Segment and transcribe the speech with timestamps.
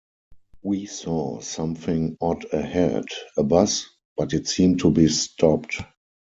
[0.63, 3.05] We saw something odd ahead-
[3.37, 3.85] a bus,
[4.17, 5.77] but it seemed to be stopped.